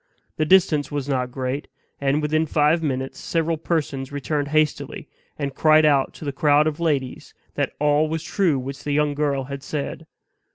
The 0.37 0.45
distance 0.47 0.91
was 0.91 1.07
not 1.07 1.29
great; 1.29 1.67
and 1.99 2.23
within 2.23 2.47
five 2.47 2.81
minutes 2.81 3.19
several 3.19 3.55
persons 3.55 4.11
returned 4.11 4.47
hastily, 4.47 5.07
and 5.37 5.53
cried 5.53 5.85
out 5.85 6.11
to 6.15 6.25
the 6.25 6.31
crowd 6.31 6.65
of 6.65 6.79
ladies 6.79 7.35
that 7.53 7.73
all 7.79 8.09
was 8.09 8.23
true 8.23 8.57
which 8.57 8.83
the 8.83 8.93
young 8.93 9.13
girl 9.13 9.43
had 9.43 9.61
said. 9.61 10.07